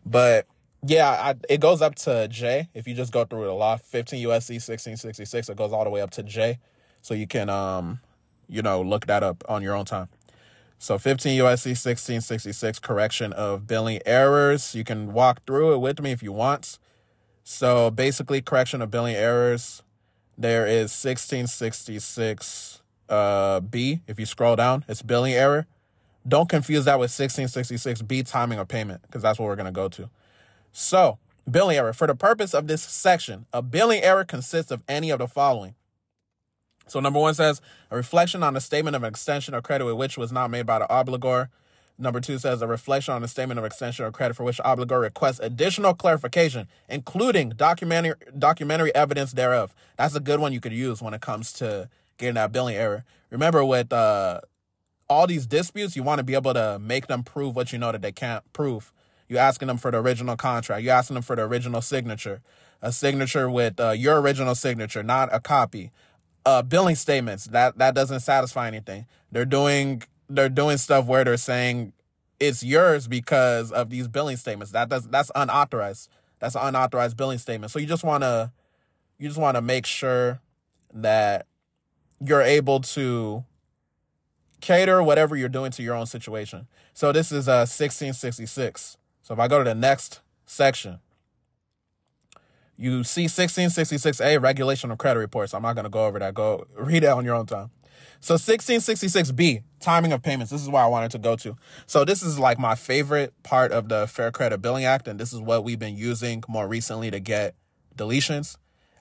But 0.07 0.47
yeah, 0.87 1.11
I, 1.11 1.35
it 1.49 1.61
goes 1.61 1.83
up 1.83 1.97
to 1.97 2.29
J. 2.29 2.69
If 2.73 2.87
you 2.87 2.95
just 2.95 3.13
go 3.13 3.25
through 3.25 3.45
the 3.45 3.53
law, 3.53 3.77
15 3.77 4.25
USC 4.27 4.55
1666, 4.55 5.49
it 5.49 5.57
goes 5.57 5.73
all 5.73 5.85
the 5.85 5.91
way 5.91 6.01
up 6.01 6.11
to 6.13 6.23
J. 6.23 6.59
So 7.03 7.15
you 7.15 7.27
can, 7.27 7.49
um, 7.49 8.01
you 8.49 8.63
know, 8.63 8.81
look 8.83 9.07
that 9.07 9.23
up 9.23 9.43
on 9.49 9.63
your 9.63 9.75
own 9.75 9.85
time. 9.85 10.09
So 10.79 10.97
15 10.97 11.41
USC 11.41 11.71
1666, 11.75 12.79
correction 12.79 13.33
of 13.33 13.67
billing 13.67 14.01
errors. 14.07 14.77
You 14.77 14.85
can 14.85 15.13
walk 15.13 15.45
through 15.45 15.75
it 15.75 15.79
with 15.79 16.01
me 16.01 16.13
if 16.13 16.23
you 16.23 16.33
want. 16.33 16.79
So 17.43 17.91
basically, 17.91 18.41
correction 18.41 18.81
of 18.81 18.91
billing 18.91 19.17
errors. 19.17 19.83
There 20.37 20.67
is 20.67 20.93
1666 20.93 22.83
uh, 23.09 23.61
B. 23.61 24.03
If 24.07 24.21
you 24.21 24.27
scroll 24.27 24.55
down, 24.55 24.85
it's 24.87 25.03
billing 25.03 25.35
error. 25.35 25.67
Don't 26.27 26.49
confuse 26.49 26.85
that 26.85 26.99
with 26.99 27.11
1666 27.11 28.03
B 28.03 28.23
timing 28.23 28.61
of 28.61 28.69
payment 28.69 29.03
because 29.03 29.23
that's 29.23 29.39
what 29.39 29.47
we're 29.47 29.57
going 29.57 29.67
to 29.67 29.73
go 29.73 29.89
to. 29.89 30.11
So, 30.73 31.19
billing 31.51 31.77
error. 31.77 31.93
For 31.93 32.07
the 32.07 32.15
purpose 32.15 32.55
of 32.55 32.69
this 32.69 32.83
section, 32.83 33.47
a 33.53 33.63
billing 33.63 34.03
error 34.03 34.25
consists 34.25 34.71
of 34.71 34.83
any 34.87 35.11
of 35.11 35.19
the 35.19 35.27
following. 35.27 35.75
So, 36.89 37.01
number 37.01 37.21
one 37.21 37.35
says 37.35 37.61
a 37.91 37.97
reflection 37.97 38.43
on 38.43 38.57
a 38.57 38.61
statement 38.61 38.97
of 38.97 39.05
extension 39.05 39.55
or 39.55 39.63
credit 39.63 39.85
with 39.85 39.97
which 39.97 40.19
was 40.19 40.33
not 40.33 40.51
made 40.51 40.67
by 40.67 40.79
the 40.79 40.87
obligor. 40.87 41.49
Number 42.01 42.21
two 42.21 42.39
says 42.39 42.63
a 42.63 42.69
reflection 42.69 43.13
on 43.15 43.25
a 43.25 43.29
statement 43.29 43.59
of 43.59 43.65
extension 43.65 44.05
or 44.05 44.13
credit 44.13 44.35
for 44.35 44.45
which 44.45 44.59
obligor 44.59 45.01
requests 45.01 45.41
additional 45.41 45.95
clarification, 45.95 46.69
including 46.89 47.51
documentary 47.51 48.15
documentary 48.39 48.95
evidence 48.95 49.33
thereof. 49.33 49.75
That's 49.97 50.15
a 50.15 50.21
good 50.21 50.39
one 50.39 50.53
you 50.53 50.61
could 50.61 50.73
use 50.73 51.03
when 51.03 51.13
it 51.13 51.21
comes 51.21 51.53
to 51.55 51.89
getting 52.17 52.35
that 52.35 52.53
billing 52.53 52.77
error. 52.77 53.05
Remember, 53.31 53.65
with 53.65 53.93
uh, 53.93 54.41
all 55.09 55.27
these 55.27 55.47
disputes, 55.47 55.97
you 55.97 56.03
want 56.03 56.19
to 56.19 56.25
be 56.25 56.35
able 56.35 56.55
to 56.55 56.79
make 56.79 57.09
them 57.09 57.25
prove 57.25 57.57
what 57.57 57.73
you 57.73 57.79
know 57.79 57.91
that 57.93 58.03
they 58.03 58.13
can't 58.13 58.45
prove. 58.53 58.93
You're 59.29 59.41
asking 59.41 59.69
them 59.69 59.77
for 59.77 59.91
the 59.91 59.99
original 59.99 60.37
contract. 60.37 60.83
You're 60.83 60.95
asking 60.95 61.15
them 61.15 61.23
for 61.23 61.37
the 61.37 61.43
original 61.43 61.83
signature, 61.83 62.41
a 62.81 62.93
signature 62.93 63.51
with 63.51 63.79
uh, 63.81 63.91
your 63.91 64.21
original 64.21 64.55
signature, 64.55 65.03
not 65.03 65.29
a 65.33 65.41
copy. 65.41 65.91
Uh, 66.47 66.63
billing 66.63 66.95
statements 66.95 67.45
that 67.47 67.77
that 67.79 67.95
doesn't 67.95 68.21
satisfy 68.21 68.67
anything. 68.67 69.07
They're 69.31 69.45
doing 69.45 70.03
they're 70.29 70.49
doing 70.49 70.79
stuff 70.79 71.07
where 71.07 71.25
they're 71.25 71.37
saying 71.37 71.93
it's 72.41 72.63
yours 72.63 73.09
because 73.09 73.73
of 73.73 73.91
these 73.91 74.09
billing 74.09 74.37
statements. 74.37 74.73
That 74.73 74.89
does 74.89 75.09
that's 75.09 75.31
unauthorized. 75.35 76.09
That's 76.39 76.55
an 76.55 76.63
unauthorized 76.63 77.17
billing 77.17 77.39
statement. 77.39 77.73
So 77.73 77.79
you 77.79 77.87
just 77.87 78.05
want 78.05 78.23
to 78.23 78.53
you 79.19 79.29
just 79.29 79.41
want 79.41 79.57
to 79.57 79.61
make 79.63 79.87
sure 79.87 80.41
that 80.95 81.47
you're 82.21 82.43
able 82.43 82.81
to 82.81 83.45
cater 84.61 85.03
whatever 85.03 85.37
you're 85.37 85.49
doing 85.49 85.71
to 85.73 85.83
your 85.83 85.95
own 85.95 86.07
situation. 86.07 86.67
So 86.95 87.13
this 87.13 87.33
is 87.33 87.49
uh 87.49 87.67
1666. 87.67 88.97
So 89.23 89.35
if 89.35 89.41
I 89.41 89.49
go 89.49 89.59
to 89.59 89.65
the 89.65 89.75
next 89.75 90.21
section, 90.47 91.01
you 92.79 93.03
see 93.05 93.27
1666A 93.27 94.41
regulation 94.41 94.91
of 94.91 94.99
credit 94.99 95.19
reports. 95.19 95.53
I'm 95.53 95.63
not 95.63 95.75
going 95.75 95.85
to 95.85 95.91
go 95.91 96.07
over 96.07 96.19
that. 96.21 96.33
Go 96.33 96.67
read 96.77 97.03
it 97.03 97.09
on 97.09 97.25
your 97.25 97.35
own 97.35 97.47
time. 97.47 97.71
So 98.21 98.35
1666B, 98.35 99.63
timing 99.81 100.13
of 100.13 100.23
payments. 100.23 100.51
This 100.51 100.63
is 100.63 100.69
where 100.69 100.83
I 100.83 100.87
wanted 100.87 101.11
to 101.13 101.19
go 101.19 101.37
to. 101.37 101.57
So 101.87 102.05
this 102.05 102.23
is 102.23 102.39
like 102.39 102.59
my 102.59 102.75
favorite 102.75 103.35
part 103.43 103.73
of 103.73 103.89
the 103.89 104.07
Fair 104.07 104.31
Credit 104.31 104.63
Billing 104.63 104.85
Act, 104.85 105.09
and 105.09 105.19
this 105.19 105.33
is 105.33 105.41
what 105.41 105.65
we've 105.65 105.79
been 105.79 105.97
using 105.97 106.43
more 106.49 106.67
recently 106.67 107.11
to 107.11 107.21
get 107.21 107.55
deletions. 107.97 108.57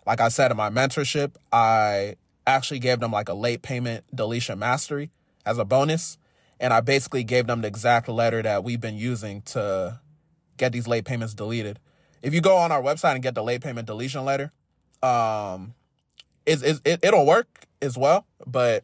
Like 0.05 0.22
I 0.22 0.29
said 0.29 0.51
in 0.51 0.57
my 0.57 0.69
mentorship, 0.69 1.36
I 1.51 2.15
actually 2.46 2.79
gave 2.79 3.00
them 3.00 3.12
like 3.12 3.29
a 3.29 3.34
late 3.34 3.62
payment 3.62 4.05
deletion 4.13 4.60
mastery 4.60 5.12
as 5.46 5.57
a 5.57 5.65
bonus. 5.65 6.17
And 6.60 6.74
I 6.74 6.81
basically 6.81 7.24
gave 7.24 7.46
them 7.46 7.62
the 7.62 7.67
exact 7.67 8.10
letter 8.10 8.41
that 8.41 8.63
we've 8.63 8.81
been 8.81 8.98
using 8.98 9.43
to 9.43 10.00
get 10.57 10.72
these 10.72 10.88
late 10.88 11.05
payments 11.05 11.36
deleted. 11.36 11.79
If 12.22 12.34
you 12.34 12.42
go 12.42 12.58
on 12.58 12.72
our 12.72 12.82
website 12.82 13.14
and 13.14 13.24
get 13.24 13.36
the 13.36 13.44
late 13.44 13.62
payment 13.62 13.88
deletion 13.88 14.26
letter, 14.26 14.52
um, 15.04 15.74
it's, 16.46 16.62
it's, 16.64 16.82
it, 16.84 17.00
it'll 17.04 17.26
work 17.26 17.66
as 17.82 17.98
well. 17.98 18.26
But 18.46 18.84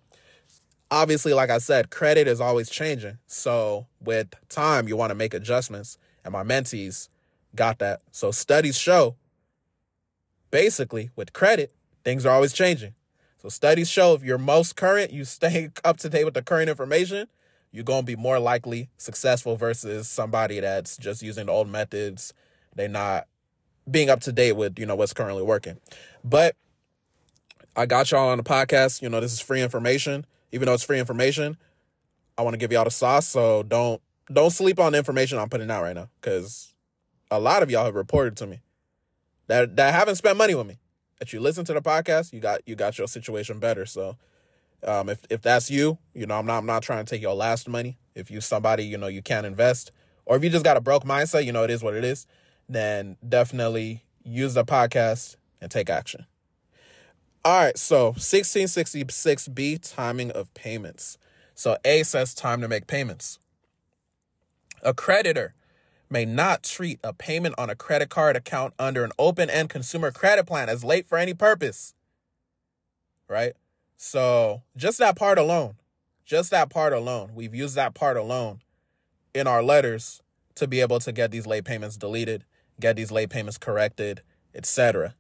obviously, 0.92 1.34
like 1.34 1.50
I 1.50 1.58
said, 1.58 1.90
credit 1.90 2.28
is 2.28 2.40
always 2.40 2.70
changing. 2.70 3.18
So 3.26 3.88
with 4.00 4.34
time, 4.50 4.88
you 4.88 4.96
want 4.96 5.12
to 5.12 5.16
make 5.16 5.34
adjustments. 5.34 5.98
And 6.24 6.32
my 6.32 6.44
mentees 6.44 7.10
got 7.56 7.80
that. 7.80 8.02
So 8.12 8.32
studies 8.32 8.78
show 8.78 9.16
basically 10.52 11.10
with 11.16 11.34
credit, 11.34 11.74
things 12.04 12.26
are 12.26 12.34
always 12.34 12.54
changing. 12.54 12.94
So 13.42 13.50
studies 13.50 13.90
show 13.90 14.14
if 14.14 14.24
you're 14.24 14.38
most 14.38 14.76
current, 14.76 15.12
you 15.12 15.26
stay 15.26 15.70
up 15.84 15.98
to 15.98 16.10
date 16.10 16.26
with 16.26 16.36
the 16.36 16.44
current 16.44 16.70
information, 16.70 17.28
you're 17.72 17.84
going 17.84 18.04
to 18.04 18.06
be 18.06 18.16
more 18.16 18.40
likely 18.40 18.90
successful 18.98 19.56
versus 19.58 20.08
somebody 20.08 20.60
that's 20.60 20.96
just 20.96 21.24
using 21.24 21.48
the 21.48 21.52
old 21.52 21.68
methods. 21.68 22.34
They're 22.76 22.88
not 22.88 23.28
being 23.90 24.10
up 24.10 24.22
to 24.22 24.32
date 24.32 24.54
with, 24.54 24.80
you 24.80 24.86
know, 24.86 24.96
what's 24.96 25.14
currently 25.14 25.44
working. 25.44 25.80
But 26.24 26.56
I 27.76 27.86
got 27.86 28.12
y'all 28.12 28.30
on 28.30 28.38
the 28.38 28.44
podcast. 28.44 29.02
You 29.02 29.10
know, 29.10 29.20
this 29.20 29.34
is 29.34 29.40
free 29.40 29.62
information. 29.62 30.26
Even 30.52 30.68
though 30.68 30.74
it's 30.74 30.84
free 30.84 31.00
information, 31.00 31.58
I 32.38 32.44
want 32.44 32.54
to 32.54 32.58
give 32.58 32.72
y'all 32.72 32.84
the 32.84 32.92
sauce. 32.92 33.28
So 33.28 33.64
don't 33.64 34.02
don't 34.32 34.52
sleep 34.52 34.80
on 34.80 34.94
the 34.94 34.98
information 34.98 35.38
I'm 35.38 35.50
putting 35.50 35.70
out 35.70 35.84
right 35.84 35.96
now. 35.96 36.10
Cause 36.22 36.74
a 37.32 37.40
lot 37.40 37.64
of 37.64 37.72
y'all 37.72 37.86
have 37.86 37.96
reported 37.96 38.38
to 38.38 38.48
me 38.48 38.62
that 39.48 39.76
that 39.76 39.94
haven't 39.94 40.16
spent 40.16 40.38
money 40.38 40.56
with 40.56 40.68
me. 40.68 40.80
That 41.20 41.34
you 41.34 41.40
listen 41.40 41.66
to 41.66 41.74
the 41.74 41.82
podcast, 41.82 42.34
you 42.34 42.40
got 42.40 42.62
you 42.66 42.76
got 42.76 42.98
your 42.98 43.08
situation 43.08 43.60
better. 43.60 43.86
So 43.86 44.18
um, 44.86 45.10
if 45.10 45.22
if 45.30 45.42
that's 45.42 45.70
you, 45.72 45.98
you 46.14 46.26
know, 46.26 46.38
I'm 46.38 46.46
not 46.46 46.60
I'm 46.60 46.66
not 46.66 46.84
trying 46.84 47.06
to 47.06 47.10
take 47.10 47.22
your 47.22 47.36
last 47.36 47.68
money. 47.68 47.98
If 48.16 48.30
you 48.30 48.42
somebody, 48.42 48.86
you 48.86 48.98
know, 48.98 49.08
you 49.08 49.22
can't 49.22 49.46
invest, 49.46 49.92
or 50.26 50.36
if 50.36 50.44
you 50.44 50.50
just 50.50 50.64
got 50.66 50.78
a 50.78 50.82
broke 50.82 51.04
mindset, 51.04 51.46
you 51.46 51.52
know, 51.52 51.64
it 51.64 51.70
is 51.70 51.82
what 51.82 51.96
it 51.96 52.04
is, 52.04 52.28
then 52.74 53.18
definitely 53.28 54.04
use 54.24 54.54
the 54.54 54.66
podcast 54.66 55.36
and 55.62 55.70
take 55.72 55.90
action. 55.90 56.26
All 57.46 57.66
right, 57.66 57.78
so 57.78 58.14
1666B 58.14 59.94
timing 59.94 60.32
of 60.32 60.54
payments. 60.54 61.18
So 61.56 61.78
A 61.84 62.04
says 62.04 62.34
time 62.34 62.62
to 62.62 62.68
make 62.68 62.88
payments. 62.88 63.40
A 64.82 64.94
creditor 64.94 65.54
may 66.10 66.26
not 66.26 66.64
treat 66.64 67.00
a 67.04 67.12
payment 67.12 67.56
on 67.58 67.70
a 67.70 67.76
credit 67.76 68.10
card 68.10 68.36
account 68.36 68.74
under 68.78 69.04
an 69.04 69.12
open 69.18 69.50
end 69.50 69.70
consumer 69.70 70.12
credit 70.12 70.46
plan 70.46 70.70
as 70.70 70.84
late 70.84 71.08
for 71.08 71.18
any 71.18 71.34
purpose. 71.34 71.94
Right? 73.28 73.54
So 73.98 74.62
just 74.78 75.00
that 75.00 75.16
part 75.16 75.38
alone, 75.38 75.76
just 76.26 76.52
that 76.52 76.70
part 76.70 76.94
alone, 76.94 77.32
we've 77.34 77.56
used 77.56 77.76
that 77.76 77.94
part 77.94 78.16
alone 78.16 78.62
in 79.34 79.48
our 79.48 79.64
letters 79.64 80.22
to 80.56 80.68
be 80.68 80.82
able 80.82 81.00
to 81.00 81.12
get 81.12 81.32
these 81.32 81.48
late 81.48 81.66
payments 81.66 81.98
deleted, 81.98 82.46
get 82.80 82.96
these 82.96 83.12
late 83.12 83.30
payments 83.30 83.58
corrected, 83.58 84.22
etc. 84.54 85.16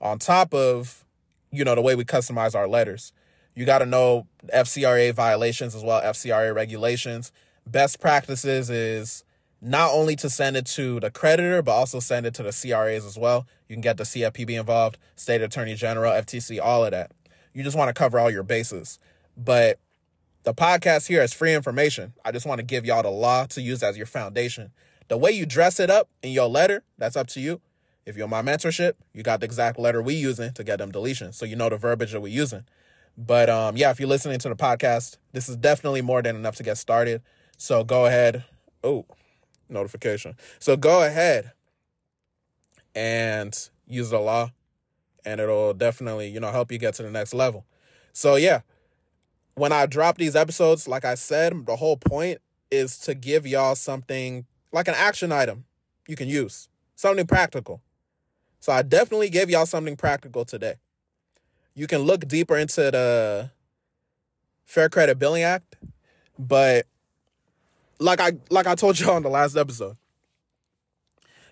On 0.00 0.18
top 0.18 0.52
of, 0.54 1.04
you 1.50 1.64
know, 1.64 1.74
the 1.74 1.82
way 1.82 1.94
we 1.94 2.04
customize 2.04 2.54
our 2.54 2.68
letters, 2.68 3.12
you 3.54 3.64
got 3.64 3.78
to 3.78 3.86
know 3.86 4.26
FCRA 4.52 5.14
violations 5.14 5.74
as 5.74 5.82
well, 5.82 6.00
FCRA 6.02 6.54
regulations. 6.54 7.32
Best 7.66 8.00
practices 8.00 8.70
is 8.70 9.24
not 9.62 9.90
only 9.92 10.14
to 10.16 10.28
send 10.28 10.56
it 10.56 10.66
to 10.66 11.00
the 11.00 11.10
creditor, 11.10 11.62
but 11.62 11.72
also 11.72 11.98
send 11.98 12.26
it 12.26 12.34
to 12.34 12.42
the 12.42 12.52
CRAs 12.52 13.04
as 13.04 13.18
well. 13.18 13.46
You 13.68 13.74
can 13.74 13.80
get 13.80 13.96
the 13.96 14.04
CFPB 14.04 14.60
involved, 14.60 14.98
State 15.16 15.40
Attorney 15.40 15.74
General, 15.74 16.12
FTC, 16.12 16.60
all 16.62 16.84
of 16.84 16.90
that. 16.90 17.12
You 17.54 17.62
just 17.62 17.76
want 17.76 17.88
to 17.88 17.94
cover 17.94 18.18
all 18.18 18.30
your 18.30 18.42
bases. 18.42 18.98
But 19.36 19.78
the 20.42 20.52
podcast 20.54 21.08
here 21.08 21.22
is 21.22 21.32
free 21.32 21.54
information. 21.54 22.12
I 22.24 22.32
just 22.32 22.46
want 22.46 22.58
to 22.58 22.64
give 22.64 22.84
y'all 22.84 23.02
the 23.02 23.10
law 23.10 23.46
to 23.46 23.62
use 23.62 23.82
as 23.82 23.96
your 23.96 24.06
foundation. 24.06 24.70
The 25.08 25.16
way 25.16 25.30
you 25.30 25.46
dress 25.46 25.78
it 25.78 25.90
up 25.90 26.08
in 26.22 26.32
your 26.32 26.48
letter, 26.48 26.82
that's 26.98 27.16
up 27.16 27.28
to 27.28 27.40
you. 27.40 27.60
If 28.04 28.16
you're 28.16 28.28
my 28.28 28.42
mentorship, 28.42 28.94
you 29.12 29.22
got 29.22 29.40
the 29.40 29.46
exact 29.46 29.78
letter 29.78 30.00
we 30.00 30.14
using 30.14 30.52
to 30.52 30.64
get 30.64 30.78
them 30.78 30.92
deletions. 30.92 31.34
So 31.34 31.44
you 31.44 31.56
know 31.56 31.68
the 31.68 31.76
verbiage 31.76 32.12
that 32.12 32.20
we're 32.20 32.32
using. 32.32 32.64
But 33.18 33.50
um, 33.50 33.76
yeah, 33.76 33.90
if 33.90 33.98
you're 33.98 34.08
listening 34.08 34.38
to 34.40 34.48
the 34.48 34.56
podcast, 34.56 35.16
this 35.32 35.48
is 35.48 35.56
definitely 35.56 36.02
more 36.02 36.22
than 36.22 36.36
enough 36.36 36.56
to 36.56 36.62
get 36.62 36.78
started. 36.78 37.22
So 37.56 37.82
go 37.82 38.06
ahead. 38.06 38.44
Oh, 38.84 39.06
notification. 39.68 40.36
So 40.58 40.76
go 40.76 41.02
ahead 41.02 41.52
and 42.94 43.56
use 43.86 44.10
the 44.10 44.20
law 44.20 44.50
and 45.24 45.40
it'll 45.40 45.74
definitely, 45.74 46.28
you 46.28 46.40
know, 46.40 46.50
help 46.50 46.70
you 46.70 46.78
get 46.78 46.94
to 46.94 47.02
the 47.02 47.10
next 47.10 47.34
level. 47.34 47.64
So 48.12 48.36
yeah, 48.36 48.60
when 49.54 49.72
I 49.72 49.86
drop 49.86 50.18
these 50.18 50.36
episodes, 50.36 50.86
like 50.86 51.04
I 51.04 51.14
said, 51.14 51.66
the 51.66 51.76
whole 51.76 51.96
point 51.96 52.38
is 52.70 52.98
to 52.98 53.14
give 53.14 53.46
y'all 53.46 53.74
something 53.74 54.46
like 54.72 54.88
an 54.88 54.94
action 54.96 55.32
item 55.32 55.64
you 56.08 56.16
can 56.16 56.28
use, 56.28 56.68
something 56.94 57.26
practical. 57.26 57.82
So 58.60 58.72
I 58.72 58.82
definitely 58.82 59.30
gave 59.30 59.50
y'all 59.50 59.66
something 59.66 59.96
practical 59.96 60.44
today. 60.44 60.74
You 61.74 61.86
can 61.86 62.00
look 62.00 62.26
deeper 62.26 62.56
into 62.56 62.90
the 62.90 63.50
Fair 64.64 64.88
Credit 64.88 65.18
Billing 65.18 65.42
Act, 65.42 65.76
but 66.38 66.86
like 67.98 68.20
I 68.20 68.32
like 68.50 68.66
I 68.66 68.74
told 68.74 68.98
y'all 69.00 69.16
in 69.16 69.22
the 69.22 69.28
last 69.28 69.56
episode, 69.56 69.96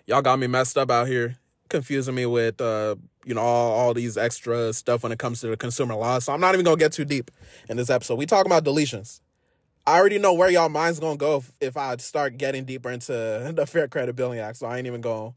y'all 0.05 0.21
got 0.21 0.39
me 0.39 0.47
messed 0.47 0.77
up 0.77 0.89
out 0.89 1.07
here, 1.07 1.37
confusing 1.69 2.15
me 2.15 2.25
with 2.25 2.59
uh 2.59 2.95
you 3.25 3.33
know, 3.33 3.41
all, 3.41 3.71
all 3.73 3.93
these 3.93 4.17
extra 4.17 4.71
stuff 4.71 5.03
when 5.03 5.11
it 5.11 5.19
comes 5.19 5.41
to 5.41 5.47
the 5.47 5.57
consumer 5.57 5.95
law. 5.95 6.19
So 6.19 6.31
I'm 6.31 6.39
not 6.39 6.53
even 6.53 6.63
gonna 6.63 6.77
get 6.77 6.93
too 6.93 7.05
deep 7.05 7.31
in 7.67 7.77
this 7.77 7.89
episode. 7.89 8.15
We 8.15 8.25
talk 8.25 8.45
about 8.45 8.63
deletions. 8.63 9.19
I 9.87 9.99
already 9.99 10.17
know 10.17 10.33
where 10.33 10.49
y'all 10.49 10.69
mind's 10.69 10.99
gonna 10.99 11.17
go 11.17 11.37
if, 11.37 11.51
if 11.61 11.77
I 11.77 11.95
start 11.97 12.37
getting 12.37 12.65
deeper 12.65 12.89
into 12.89 13.11
the 13.55 13.65
Fair 13.67 13.87
Credit 13.87 14.15
Billing 14.15 14.39
Act. 14.39 14.57
So 14.57 14.67
I 14.67 14.77
ain't 14.77 14.87
even 14.87 15.01
going 15.01 15.33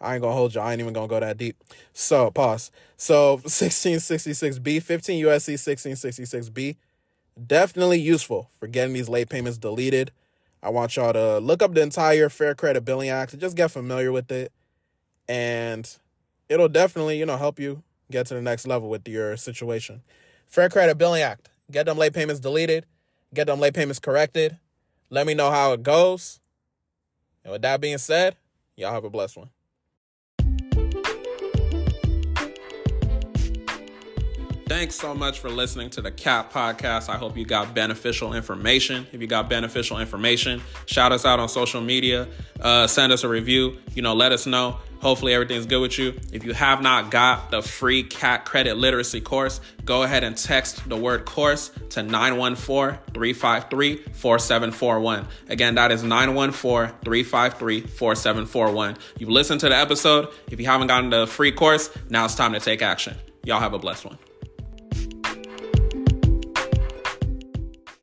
I 0.00 0.14
ain't 0.14 0.22
gonna 0.22 0.34
hold 0.34 0.54
you. 0.54 0.60
I 0.60 0.72
ain't 0.72 0.80
even 0.80 0.92
gonna 0.92 1.08
go 1.08 1.20
that 1.20 1.38
deep. 1.38 1.56
So 1.92 2.30
pause. 2.30 2.70
So 2.96 3.38
1666B, 3.44 4.82
15 4.82 5.24
USC 5.24 5.54
1666B, 5.54 6.76
definitely 7.46 8.00
useful 8.00 8.50
for 8.58 8.66
getting 8.66 8.94
these 8.94 9.08
late 9.08 9.28
payments 9.28 9.58
deleted. 9.58 10.12
I 10.62 10.70
want 10.70 10.96
y'all 10.96 11.12
to 11.12 11.38
look 11.38 11.62
up 11.62 11.74
the 11.74 11.82
entire 11.82 12.28
Fair 12.28 12.54
Credit 12.54 12.84
Billing 12.84 13.10
Act 13.10 13.32
and 13.32 13.40
just 13.40 13.56
get 13.56 13.70
familiar 13.70 14.12
with 14.12 14.30
it. 14.30 14.52
And 15.28 15.90
it'll 16.48 16.68
definitely, 16.68 17.18
you 17.18 17.26
know, 17.26 17.36
help 17.36 17.58
you 17.58 17.82
get 18.10 18.26
to 18.26 18.34
the 18.34 18.42
next 18.42 18.66
level 18.66 18.88
with 18.88 19.06
your 19.08 19.36
situation. 19.36 20.02
Fair 20.46 20.68
Credit 20.68 20.96
Billing 20.96 21.22
Act. 21.22 21.50
Get 21.70 21.86
them 21.86 21.98
late 21.98 22.12
payments 22.12 22.40
deleted. 22.40 22.86
Get 23.34 23.48
them 23.48 23.60
late 23.60 23.74
payments 23.74 23.98
corrected. 23.98 24.58
Let 25.10 25.26
me 25.26 25.34
know 25.34 25.50
how 25.50 25.72
it 25.72 25.82
goes. 25.82 26.40
And 27.42 27.52
with 27.52 27.62
that 27.62 27.80
being 27.80 27.98
said, 27.98 28.36
y'all 28.76 28.92
have 28.92 29.04
a 29.04 29.10
blessed 29.10 29.36
one. 29.36 29.50
Thanks 34.84 34.96
so 34.96 35.14
much 35.14 35.38
for 35.38 35.48
listening 35.48 35.88
to 35.90 36.02
the 36.02 36.10
CAT 36.10 36.52
podcast. 36.52 37.08
I 37.08 37.16
hope 37.16 37.38
you 37.38 37.46
got 37.46 37.74
beneficial 37.74 38.34
information. 38.34 39.06
If 39.12 39.22
you 39.22 39.26
got 39.26 39.48
beneficial 39.48 39.98
information, 39.98 40.60
shout 40.84 41.10
us 41.10 41.24
out 41.24 41.40
on 41.40 41.48
social 41.48 41.80
media, 41.80 42.28
uh, 42.60 42.86
send 42.86 43.10
us 43.10 43.24
a 43.24 43.28
review, 43.30 43.78
you 43.94 44.02
know, 44.02 44.12
let 44.12 44.32
us 44.32 44.44
know. 44.44 44.76
Hopefully, 45.00 45.32
everything's 45.32 45.64
good 45.64 45.80
with 45.80 45.98
you. 45.98 46.20
If 46.34 46.44
you 46.44 46.52
have 46.52 46.82
not 46.82 47.10
got 47.10 47.50
the 47.50 47.62
free 47.62 48.02
CAT 48.02 48.44
credit 48.44 48.76
literacy 48.76 49.22
course, 49.22 49.62
go 49.86 50.02
ahead 50.02 50.22
and 50.22 50.36
text 50.36 50.86
the 50.86 50.98
word 50.98 51.24
course 51.24 51.70
to 51.88 52.02
914 52.02 52.98
353 53.14 53.96
4741. 54.12 55.26
Again, 55.48 55.76
that 55.76 55.92
is 55.92 56.02
914 56.02 56.94
353 57.02 57.80
4741. 57.80 58.98
You've 59.18 59.30
listened 59.30 59.60
to 59.60 59.70
the 59.70 59.76
episode. 59.78 60.28
If 60.50 60.60
you 60.60 60.66
haven't 60.66 60.88
gotten 60.88 61.08
the 61.08 61.26
free 61.26 61.52
course, 61.52 61.88
now 62.10 62.26
it's 62.26 62.34
time 62.34 62.52
to 62.52 62.60
take 62.60 62.82
action. 62.82 63.16
Y'all 63.44 63.60
have 63.60 63.72
a 63.72 63.78
blessed 63.78 64.04
one. 64.04 64.18